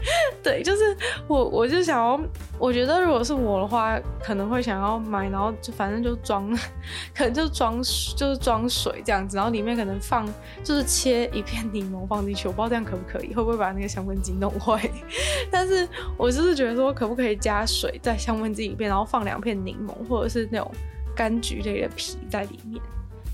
[0.42, 2.20] 对，就是我，我就想要，
[2.58, 6.50] 我觉得如果是我的话，可能会想要买，然后就反正就装，
[7.16, 7.76] 可能就装，
[8.16, 10.26] 就是装水这样子，然后里面可能放，
[10.62, 14.90] 就是切一片柠檬放进去，我不知道这样可不可以，会不会把那个香氛机弄坏？
[15.50, 20.70] 但是我就是觉得说，可不可以加水在香氛机里面，然后放两片柠檬或者是那种
[21.16, 22.82] 柑橘类的皮在里面，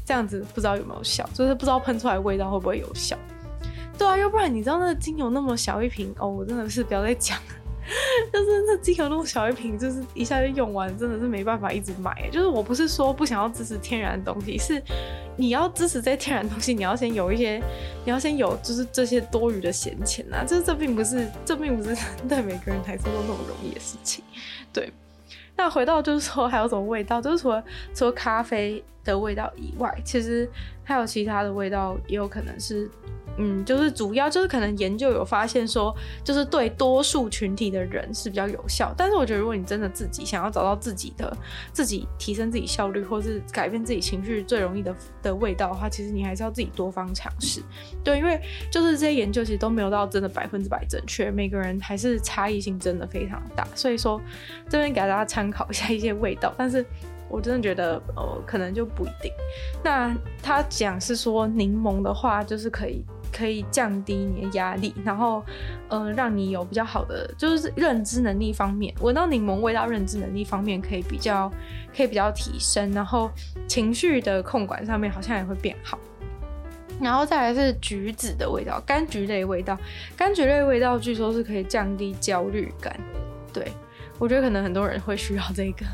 [0.04, 3.16] 这样子不知道有没有效，就是不知道喷出来的味道会不会有效。
[4.00, 7.54] 对啊，要不然你知道那个精油那么小一瓶哦，我真的是不要再讲了。
[8.32, 12.30] 就是那精油那么小一瓶，就是一下就用完，真的是没办法一直买。
[12.32, 14.82] 就是我不是说不想要支持天然的东西，是
[15.36, 17.60] 你要支持这天然东西，你要先有一些，
[18.04, 20.44] 你要先有就是这些多余的闲钱啊。
[20.44, 21.94] 就是这并不是，这并不是
[22.26, 24.24] 对每个人来说都那么容易的事情。
[24.72, 24.90] 对，
[25.56, 27.62] 那回到就是说还有什么味道，就是除了
[27.94, 30.48] 除了咖啡的味道以外，其实
[30.84, 32.88] 还有其他的味道，也有可能是。
[33.42, 38.92] 嗯，就是主要就是可能研究有发现说，就是对多数群体的人是比较有效。
[38.94, 41.34] 但是我觉得，如果你真的自己想要找到自己的、
[41.72, 47.62] 自己提升自己效率，或是改变自己情绪最容易的的味道的话，其实你还是要自己多方尝试。
[48.04, 48.38] 对，因为
[48.70, 53.66] 就是这些研究其实都没有到真的百分之百正确，每个人还是差异性真的非常大。
[53.74, 54.20] 所以说，
[54.68, 56.84] 这边给大家参考一下一些味道，但是
[57.30, 59.32] 我真的觉得，呃，可能就不一定。
[59.82, 63.02] 那他讲是说柠檬的话，就是可以。
[63.32, 65.42] 可以降低你的压力，然后，
[65.88, 71.50] 呃，让你有比较好的就是认知能力方面，闻到柠檬味道，认知能力方面可以比较
[71.96, 73.30] 可以比较提升，然后
[73.66, 75.98] 情绪的控管上面好像也会变好。
[77.00, 79.78] 然后再来是橘子的味道，柑橘类味道，
[80.18, 82.94] 柑橘类味道据说是可以降低焦虑感，
[83.52, 83.72] 对。
[84.20, 85.86] 我觉得可能很多人会需要这个，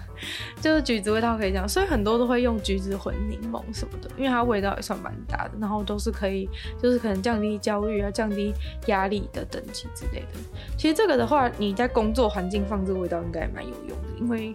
[0.60, 6.50] 就是橘子味道可以这样，所以很多都会用橘子混柠檬什么的，因为它味道也算蛮大的，然后都是可以，
[6.82, 8.52] 就是可能降低焦虑啊、降低
[8.86, 10.38] 压力的等级之类的。
[10.76, 14.52] 其实这个的话，你在工作环境放这个味道应该蛮有用的，因为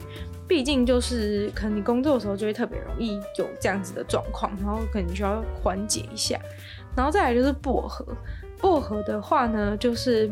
[0.49, 6.38] 毕竟就是可能你工作的时候就会特别容易有这样子的状况，然后可能需要缓解一下。
[6.93, 8.05] 然后再来就是薄荷，
[8.60, 10.29] 薄荷的话呢，就是。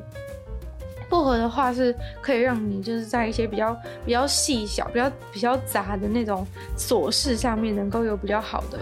[1.09, 6.45] 薄荷的话是可以让你就是在一些比较比较细小、比较比较杂的那种
[6.77, 8.77] 琐事上面，能够有比较好的、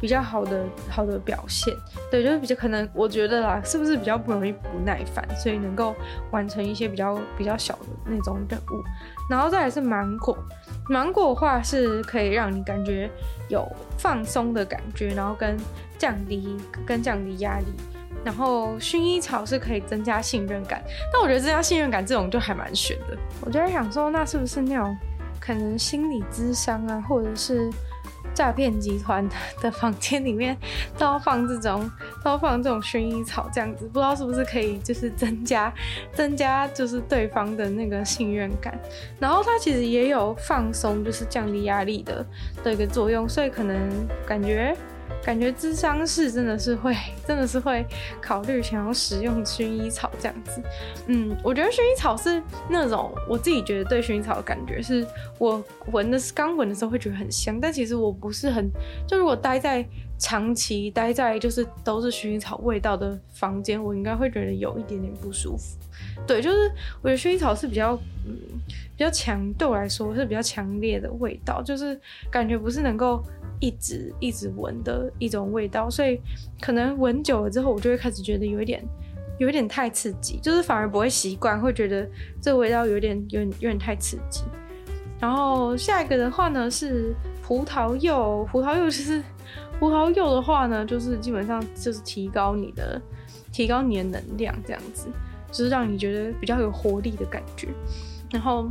[0.00, 1.74] 比较好的好的表现。
[2.10, 5.94] 对，就是比较可能，我觉得啦，是不是比较不容易不耐烦，所以能够
[6.30, 8.82] 完成一些比较比较小的那种任务。
[9.28, 10.36] 然后再来是芒果，
[10.88, 13.10] 芒果的话是可以让你感觉
[13.48, 15.56] 有放松的感觉，然后跟
[15.98, 17.66] 降低跟降低压力。
[18.26, 23.16] 然后薰衣草是可以增加信任感，但我觉得增加信任感这种就还蛮玄的。
[23.40, 24.96] 我就在想说，那是不是那种
[25.38, 27.70] 可能心理咨商啊，或者是
[28.34, 29.24] 诈骗集团
[29.62, 30.56] 的房间里面
[30.98, 31.88] 都要放这种，
[32.24, 33.86] 都要放这种薰衣草这样子？
[33.86, 35.72] 不知道是不是可以就是增加
[36.12, 38.76] 增加就是对方的那个信任感。
[39.20, 42.26] 然后它其实也有放松，就是降低压力的
[42.64, 43.88] 的一个作用，所以可能
[44.26, 44.76] 感觉。
[45.26, 46.94] 感觉咨商室真的是会，
[47.26, 47.84] 真的是会
[48.22, 50.62] 考虑想要使用薰衣草这样子。
[51.08, 55.04] 嗯，我觉得薰衣草是那种我自己觉得对薰衣草的感觉是，
[55.38, 55.60] 我
[55.90, 58.70] 闻的是刚闻的时候会觉得很香，但其实我不是很，
[59.04, 59.84] 就如果待在
[60.16, 65.76] 长期待在就是都是薰衣草味道的房间，我应该会觉得有一点点不舒服。
[66.24, 66.70] 对，就是
[67.02, 68.38] 我觉得薰衣草是比较嗯
[68.96, 73.22] 比较强，对我来说是比较强烈的味道，就是感觉不是能够
[73.60, 76.20] 一直一直闻的一种味道，所以
[76.60, 78.84] 可能闻久了之后，我就会开始觉得有一点
[79.38, 82.08] 有一点太刺激，就是反而不会习惯，会觉得
[82.40, 84.42] 这个味道有点有点有点太刺激。
[85.18, 89.22] 然后下一个的话呢是葡萄柚，葡萄柚其实
[89.78, 93.00] 葡萄柚的话呢，就是基本上就是提高你的
[93.52, 95.08] 提高你的能量，这样子
[95.50, 97.68] 就是让你觉得比较有活力的感觉。
[98.30, 98.68] 然后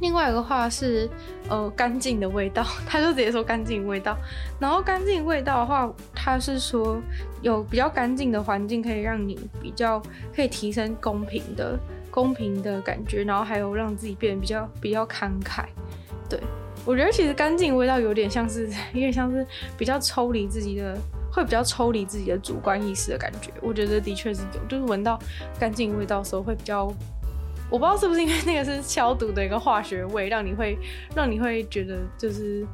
[0.00, 1.08] 另外一个话是
[1.48, 4.16] 呃干净的味道， 他就直接说干净味道。
[4.58, 7.00] 然后干净味道的话，他是说
[7.42, 10.02] 有比较干净的环境可以让你比较
[10.34, 11.78] 可以提升公平的。
[12.08, 15.66] 公平的感觉，然后还有让自己变得比较比较慷慨。
[16.30, 16.40] 对，
[16.86, 20.96] 我觉得其实干净味道有点像是，有点像是比较抽离自己的，
[21.30, 23.50] 会比较抽离自己的主观意识的感觉。
[23.60, 25.18] 我觉得的确是有，就是闻到
[25.60, 26.90] 干净味道的时候会比较，
[27.70, 30.78] 我不知道是不是因为那个是消毒的一个化学味，让你会
[31.14, 32.66] 让你会觉得就是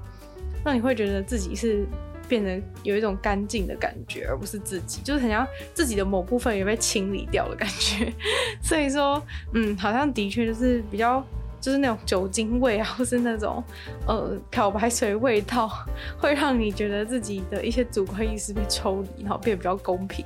[0.64, 1.86] 让你会觉得自己是。
[2.28, 8.10] 变得有一种干净的感觉，而不是自己，就是很像自己的某部分也被清理掉的感觉。
[8.62, 11.22] 所以说，嗯，好像的确就是比较，
[11.60, 13.62] 就是那种酒精味啊，或是那种
[14.06, 15.70] 呃漂白水味道，
[16.16, 20.24] 会让你觉得自己的一些主观意识被抽离，然后变得比较公平。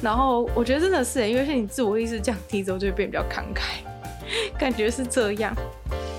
[0.00, 3.84] 然后我觉得真的是，因为是你自我意识降低之后，就会变得比较慷慨，
[4.58, 5.54] 感觉是这样。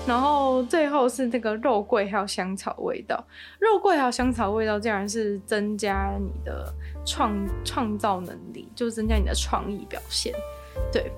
[0.06, 3.24] 然后最后是那个肉桂还有香草味道，
[3.58, 6.72] 肉桂还有香草味道竟然是增加你的
[7.06, 10.34] 创创造能力，就是增加你的创意表现。
[10.92, 11.10] 对，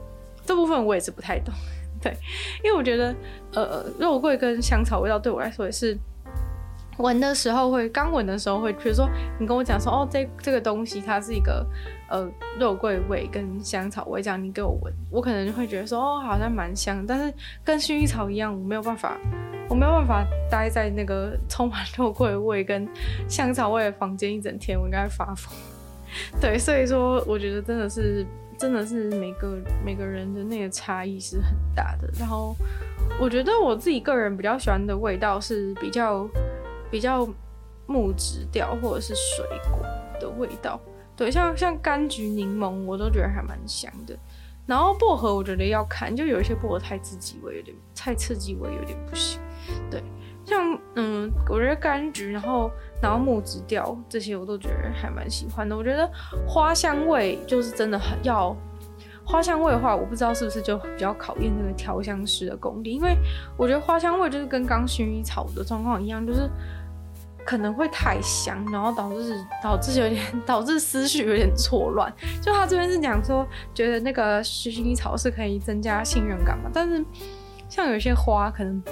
[0.45, 1.53] 这部分我也是不太懂。
[2.01, 2.17] 对，
[2.63, 3.15] 因为我觉得
[3.55, 5.99] 呃肉桂跟香草味道对我来说也是。
[6.99, 9.07] 闻的时候会，刚闻的时候会，比如说
[9.39, 11.63] 你跟我讲说，哦，这这个东西它是一个
[12.09, 17.33] 呃肉桂味跟香草味，这样你给我闻，我可能会觉得说，哦，好像蛮香，但是
[17.65, 19.17] 跟薰衣草一样，我没有办法，
[19.69, 22.89] 我没有办法待在那个充满肉桂味跟
[23.29, 25.53] 香草味的房间一整天，我应该发疯。
[26.41, 28.27] 对，所以说我觉得真的是，
[28.59, 32.09] 真的是每个每个人的那个差异是很大的。
[32.19, 32.55] 然后
[33.21, 36.29] 我觉得我自己个人比较喜欢的味道是比较。
[36.89, 37.29] 比较
[37.89, 39.85] 木质调或者是水果
[40.21, 40.81] 的味道，
[41.17, 44.15] 对，像像柑橘、柠檬，我都觉得还蛮香的。
[44.67, 49.41] 然后薄荷，我觉得要看，就有一些薄荷太刺激味，有点太刺激味，有点不行。
[49.91, 50.03] 对，
[50.45, 55.75] 像嗯，我觉得柑橘，然后然后木质调这些，我都觉得还蛮喜欢的。
[55.75, 56.11] 我觉得
[56.47, 58.55] 花香味就是真的很要，
[59.25, 63.17] 花香味的话，我不知道是不是就比较考验那个调香师的功力，因为
[63.57, 66.51] 我觉得花香味就是跟刚薰衣草的状况一样，就是。
[67.47, 72.13] 可能会太香，然后导致导致有点导致思绪有点错乱。
[72.43, 77.05] 就他这边是讲说，觉得那个薰衣草是可以增加信任感嘛，但是
[77.69, 78.83] 像有些花可能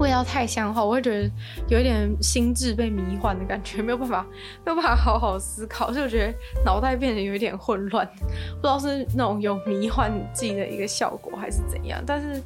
[0.00, 1.30] 味道太香的话，我会觉得
[1.68, 4.26] 有一点心智被迷幻的感觉，没有办法
[4.64, 12.42] 没有办法好好思考，所以我觉得脑袋变得有一点混乱，不知道是那种有迷幻剂的一个效果还是怎样，但是。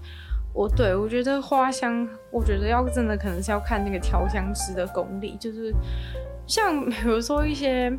[0.55, 5.75] 我对我觉得花香，我觉得要真的可能是要看那个调香师的功力，就是
[6.47, 7.91] 像比如说一些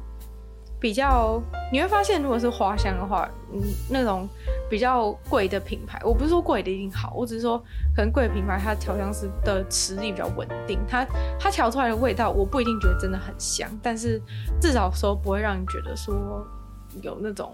[0.80, 4.28] 比较，你会发现如果是花香的话，嗯，那种
[4.70, 7.58] 比较贵的品牌，我不是说贵的一定好，我只是说
[7.96, 11.08] 可能贵的品牌它调香师的实力比较稳定，它
[11.40, 14.22] 它调出来的味道我不一定觉得真的很香，但是
[14.60, 16.46] 至少说不会让你觉得说
[17.02, 17.52] 有那种。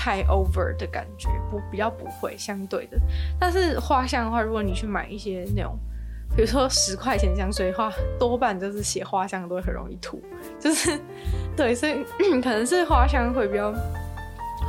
[0.00, 2.96] 太 over 的感觉不比较不会相对的，
[3.38, 5.76] 但是花香的话，如果你去买一些那种，
[6.36, 10.22] 比如说十块钱香水的话，多半就是写花香都会很容易吐，
[10.60, 10.96] 就是
[11.56, 12.04] 对，所以
[12.40, 13.72] 可能是花香会比较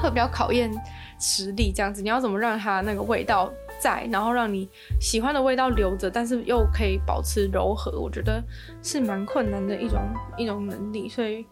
[0.01, 0.71] 会比较考验
[1.19, 2.01] 实力这样子。
[2.01, 4.67] 你要怎么让它那个味道在，然后让你
[4.99, 8.43] 喜欢的味道留着，但是又可以保持柔和，我觉得
[8.81, 9.99] 是蛮困难的一种
[10.39, 11.45] 一种能力，所以。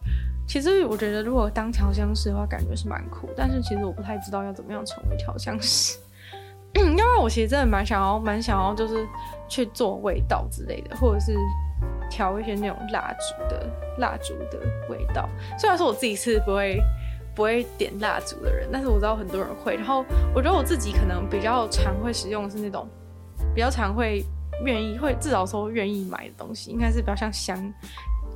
[0.48, 3.28] 其实我觉得，如果当调香师的话，感觉是蛮酷。
[3.36, 5.98] 但是其实我不太知道要怎么样成为调香师。
[6.74, 9.06] 因为我其实真的蛮想要，蛮想要就是
[9.46, 11.36] 去做味道之类的，或者是
[12.10, 14.58] 调一些那种蜡烛的蜡烛的
[14.88, 15.28] 味道。
[15.58, 16.80] 虽然说我自己是不会
[17.34, 19.76] 不会点蜡烛的人，但是我知道很多人会。
[19.76, 20.02] 然后
[20.34, 22.88] 我觉得我自己可能比较常会使用的是那种
[23.54, 24.24] 比较常会
[24.64, 27.56] 愿意会至少说愿意买的东西，应该是比较像香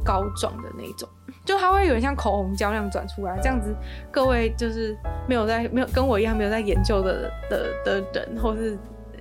[0.04, 1.08] 膏状的那种。
[1.44, 3.74] 就它会有点像口红胶那样转出来，这样子，
[4.12, 4.96] 各位就是
[5.28, 8.78] 没有在没有跟我一样没有在研究的的的人，或是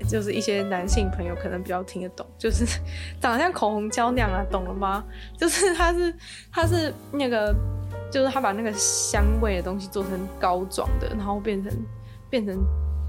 [0.08, 2.64] 就是一些男性朋友可能比较听得懂，就是
[3.20, 5.04] 长得像口红胶那样啊，懂了吗？
[5.38, 6.14] 就是它是
[6.52, 7.56] 它是那个，
[8.12, 11.72] 就是他把那个香味的东西做成膏状的，然后变成
[12.30, 12.56] 变成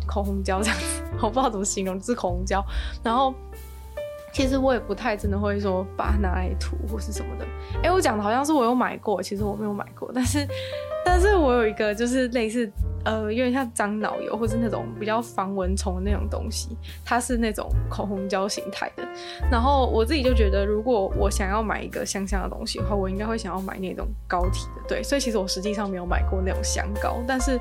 [0.07, 2.65] 口红胶这样子，我不知道怎么形容，是口红胶。
[3.03, 3.35] 然后
[4.33, 7.47] 其实我也不太真的会说把它拿来涂或是什么的。
[7.83, 10.47] 哎、我讲的好像是我有买过，其实我没有买过，但是
[11.05, 12.71] 但是我有一个就是类似。
[13.05, 16.69] 呃，有点像樟脑油，或是那种比较防蚊虫的那种东西，
[17.05, 19.03] 它是那种口红胶形态的。
[19.51, 24.83] 然后我自己就觉得，如果我想要买一个香香的东西的话，我应该会想要买那种膏体的。
[24.87, 27.59] 对，所以其实我实际上没有买过那种香膏，但是，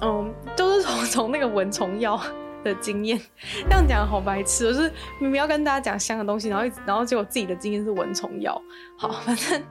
[0.00, 2.18] 嗯，都是从 从那个蚊虫药
[2.64, 3.20] 的经验。
[3.68, 8.60] 这样讲好白痴，就是明明要跟大家讲香的东西，然后一直然后结果自己的经验是蚊虫药。
[8.98, 9.62] 好，反正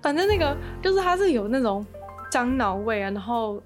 [0.00, 1.84] 反正那个就是它是有那种
[2.30, 3.60] 樟脑味啊，然后。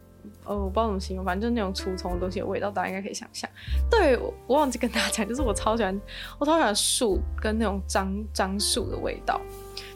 [0.45, 3.49] 呃，我不知道怎么形容，反正就那种除虫的东西的味道，大家应该可以想象。
[3.91, 5.99] 对，我忘记跟大家讲，就是我超喜欢，
[6.39, 9.41] 我超喜欢树跟那种樟樟树的味道。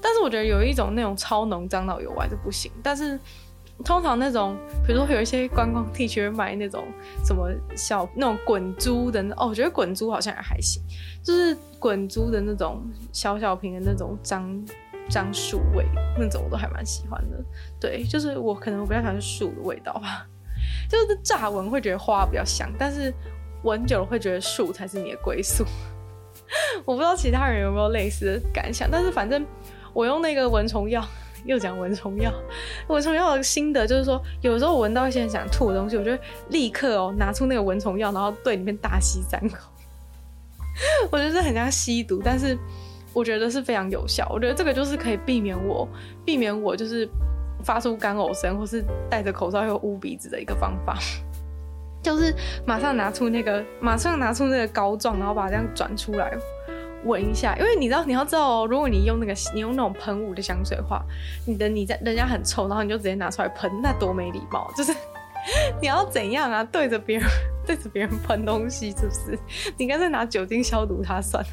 [0.01, 2.71] 但是我觉得有一种那种超浓樟脑油我还是不行。
[2.83, 3.19] 但是
[3.85, 4.57] 通常那种，
[4.87, 6.87] 比如说有一些观光地区买那种
[7.25, 10.83] 什么小那种滚珠的，哦，我觉得滚珠好像也还行，
[11.23, 14.63] 就是滚珠的那种小小瓶的那种樟。
[15.11, 15.85] 樟树味
[16.19, 17.37] 那种我都还蛮喜欢的，
[17.79, 20.27] 对，就是我可能我比较喜欢树的味道吧，
[20.89, 23.13] 就是乍闻会觉得花比较香，但是
[23.65, 25.63] 闻久了会觉得树才是你的归宿。
[26.87, 29.45] 我不知道其他人有没有类似的感想，但是反正
[29.93, 31.07] 我用那个蚊虫药，
[31.45, 32.33] 又讲蚊虫药，
[32.89, 36.11] 蚊虫药的心得就是说，有时候我闻到一些很想吐的东西，我就
[36.49, 39.69] 立刻哦拿出那个蚊虫药，然后对里面大吸三口，
[41.11, 42.59] 我觉得很像吸毒，但是。
[43.17, 45.89] 我觉得是非常有效，我觉得这个就是可以避免我
[46.25, 47.09] 避免我就是
[47.63, 50.99] 发出干呕声，或是戴着口罩又捂鼻子的一个方法，
[52.03, 52.35] 就是
[52.67, 56.37] 马上拿出那个马上拿出那个膏状，然后把它这样转出来
[57.05, 61.05] 闻一下，因为你知道你要知道哦，如果你用那个你用那种喷雾的香水的话，
[61.47, 64.93] 你的你在人家很臭，然后你就直接拿出来喷，那多没礼貌，就是
[65.81, 66.65] 你要怎样啊？
[66.65, 67.29] 对着别人
[67.67, 69.39] 对着别人喷东西是不是？
[69.77, 71.51] 你干脆拿酒精消毒它算了。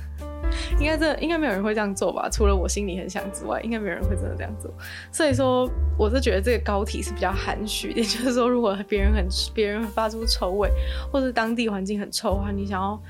[0.82, 2.28] 应该这应该没有人会这样做吧？
[2.30, 4.70] 除了我心里很想之外，应该没有人会真的这样做。
[5.10, 10.70] 所以说，我是觉得这个膏体是比较含蓄的， 就是说，如果别人很别人发出臭味，
[11.10, 13.02] 或者当地环境很臭的话，你想要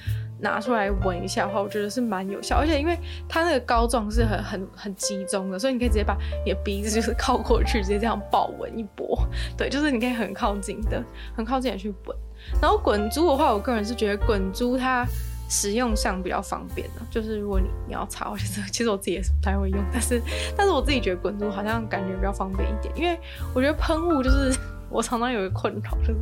[0.42, 2.58] 拿出来闻一下的话，我觉得是蛮有效。
[2.58, 2.98] 而且因为
[3.30, 9.18] 它那个膏状是很很很集中的，所以你可以直接把你的鼻子就是靠过去，直接这样爆闻一波。
[9.56, 11.04] 对，就是你可以很靠近的，
[11.36, 12.18] 很靠近的去闻。
[12.62, 15.06] 然后滚珠的话，我个人是觉得滚珠它。
[15.54, 20.22] 使用上比较方便的，就是如果你你要擦，我觉得其实我自己也是不太会用，但是
[20.56, 23.20] 但是我自己觉得滚珠好像感觉比较方便一点，因为
[23.54, 24.58] 我觉得喷雾就是
[24.92, 26.20] 我常常有一个困扰，就是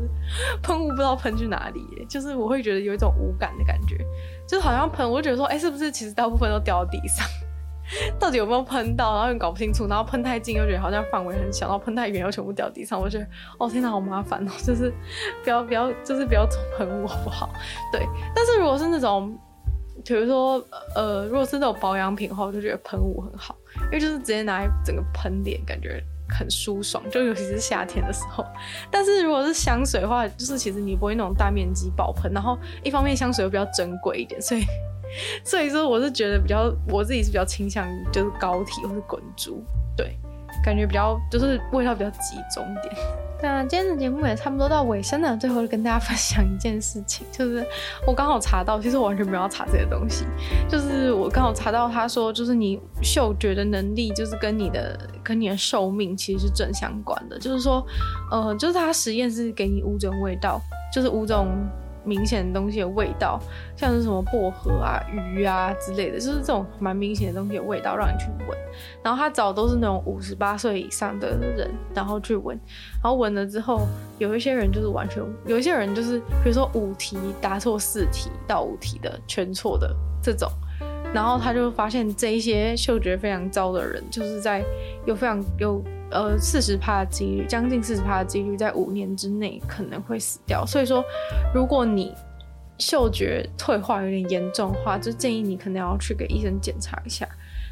[0.61, 3.97] 喷雾不知道喷去哪里，就是我会觉得有一种无感的感觉，
[4.47, 7.27] 就是好像喷，我就觉得说，哎、是不是其实大部分都掉到地上？
[8.19, 9.15] 到底有没有喷到？
[9.15, 13.01] 然后又搞不清楚，然后喷太近又觉得好像范围很小，然后喷太远又全部掉地上。
[13.01, 14.51] 我觉得哦天哪，好麻烦哦！
[14.63, 14.93] 就是
[15.43, 17.49] 不要不要，就是不要总喷雾好不好？
[17.91, 18.07] 对。
[18.35, 19.35] 但是如果是那种，
[20.05, 20.63] 比如说
[20.95, 23.55] 呃，如果是那种保养品的话，我就觉得喷雾很好，
[23.85, 25.99] 因为就是直接拿来整个喷脸，感觉
[26.29, 28.45] 很舒爽，就尤其是夏天的时候。
[28.91, 34.63] 但是如果是香水的话，就是其实你不会那种大面积爆喷，然后一方面香水又比较珍贵一点，所以。
[35.43, 39.59] 所以说，我是觉得比较，我自己是比较倾向于就是膏体或是滚珠，
[39.97, 40.15] 对，
[40.63, 42.95] 感觉比较就是味道比较集中一点。
[43.41, 47.65] 那今天的节目也差不多到尾声了，最后跟大家分享一件事情，就是
[48.05, 50.25] 我刚好查到，其实我完全没有要查这些东西，
[50.67, 57.81] 就是我刚好查到他说，就是你嗅觉的能力就是跟你的跟你的寿命其实是正相关的，就是说，
[58.29, 60.59] 呃，就是他实验是给你五种味道，
[60.93, 61.47] 就是五种。
[62.09, 63.39] 明显的东西的味道，
[63.75, 68.57] 像是什么薄荷啊、鱼啊之类的，就是这种蛮明显的东西的味道，让你去闻。
[69.03, 72.59] 然后他找都是那种五十八岁以上的人，然后去闻。
[73.01, 73.81] 然后闻了之后，
[74.17, 80.49] 有一些人就是完全，有一些人就是，比如说五题答错四题到五题的全错的这种。
[81.13, 84.63] 然后他就发现这一些嗅觉非常糟的人，就是在
[85.05, 85.83] 有非常有。
[86.11, 90.65] 呃，四十趴的几率，将近四十趴的几率，在五年之内可能会死掉。
[90.65, 91.03] 所以说，
[91.53, 92.13] 如果你
[92.77, 97.27] 嗅觉退化有点严重的话，就建议你可能要去给医生检查一下，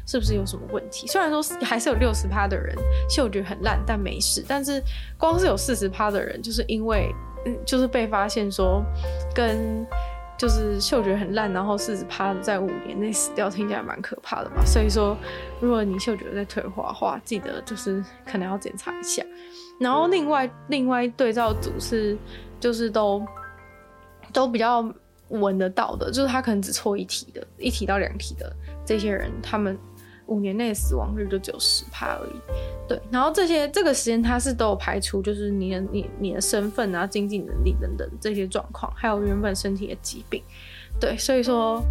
[0.06, 1.06] 是不是有什么问题。
[1.06, 2.76] 虽然说还是有六十趴的人
[3.08, 4.44] 嗅觉很烂，但没事。
[4.46, 4.82] 但是
[5.16, 7.14] 光是有四十趴的人，就是因为
[7.46, 8.82] 嗯，就是被发现说
[9.34, 9.86] 跟。
[10.38, 14.64] 就是嗅觉很烂，然后四十趴在五年内死掉，听起来蛮可怕的嘛。
[14.64, 15.16] 所以说，
[15.60, 19.22] 如果你嗅觉在退化的话，记得就是可能要检查一下。
[19.80, 22.16] 然后另外另外对照组是
[22.60, 23.20] 就是都
[24.32, 24.88] 都比较
[25.28, 29.76] 闻得到的，就是他可能只错一题的，一题到两题的这些人，他们
[30.28, 32.40] 五年内死亡率就只有十趴而已。
[32.86, 40.42] 对，然后这些这个时间它是都有排除，就是你的你你的身份啊、经济能力等等这些状况，还有原本身体的疾病。
[41.00, 41.82] 对，所以说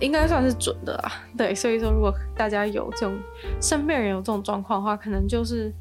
[0.00, 1.12] 应该算是准的啊。
[1.36, 3.18] 对，所以说如果大家有这种
[3.60, 5.72] 身边人有这种状况的话，可能就是。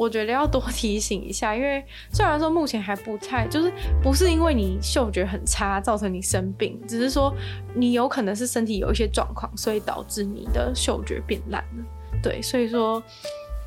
[0.00, 3.70] 我觉得要多提醒一下，因为虽然说目前还不太，就是
[4.02, 7.30] 不是因为你嗅觉很差造成你生病，只是说
[7.74, 11.84] 你有可能是身体有一些状况，所以导致你的嗅觉变烂了。
[12.22, 13.02] 对，所以说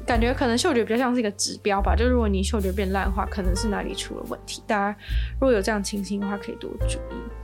[0.08, 4.64] 感觉可能嗅觉比较像是一个指标吧，就如果你嗅觉变烂的话，可能是哪里出了问题。
[4.66, 4.98] 大家
[5.34, 7.43] 如果有这样情形的话，可以多注意。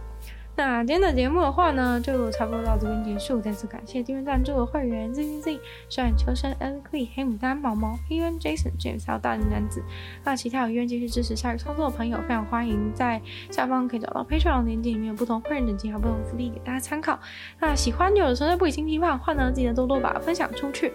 [0.60, 3.40] 那今天的节目的话呢，就差不多到这边结束。
[3.40, 9.82] 再次感谢订阅赞助的会员 Z Z Z、小冉求生、Ellen Lee、黑牡丹、毛毛、黑渊、Jason、James 还有大龄男子。
[10.26, 17.18] 那其他有意愿继续支持下一个创作的朋友，非常欢迎在下方可以找到 Patreon 链接，里面有不同会员等级还有不同福利给大家参考。
[17.62, 20.92] 那喜欢有的存在不已经批判的话呢，记得多多把它分享出去。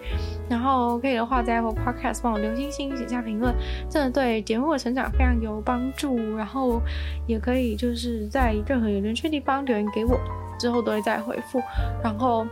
[0.47, 3.55] 然后可以的话，在 Apple Podcast 帮我留星星、写下评论，
[3.89, 6.37] 真的对节目的成长非常有帮助。
[6.37, 6.83] 然后
[7.27, 9.54] 也可以就是在任何有人区地方。
[9.63, 10.19] 留言给我，
[10.59, 11.61] 之后都会再回复。
[12.03, 12.47] 然后，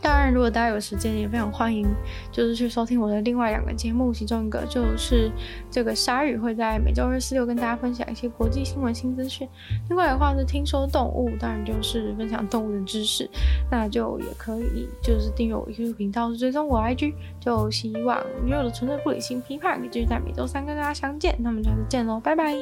[0.00, 1.84] 当然，如果大家有时间，也非常欢迎，
[2.30, 5.28] 就是去收听我的另外两个节目，其中一个就是
[5.70, 9.48] 这个鲨鱼会在每周二、四、六跟大家分享一些国际新闻新资讯。
[9.88, 13.28] 另外的话是听说动物，当然就是分享动物的知识。
[13.68, 17.14] 那就也可以就是订阅我 YouTube 频道，追踪我 IG。
[17.40, 21.34] 就希望女友的纯粹不理性批判，可以继续在每周三跟大家相见。
[21.40, 22.54] 那么下次见喽，拜拜。